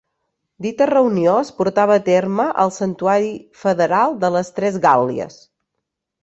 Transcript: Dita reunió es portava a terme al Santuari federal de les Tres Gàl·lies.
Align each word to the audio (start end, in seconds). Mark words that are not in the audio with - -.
Dita 0.65 0.85
reunió 0.89 1.35
es 1.41 1.51
portava 1.59 1.97
a 2.01 2.03
terme 2.07 2.47
al 2.63 2.73
Santuari 2.79 3.29
federal 3.65 4.17
de 4.25 4.33
les 4.37 4.51
Tres 4.57 4.81
Gàl·lies. 4.89 5.39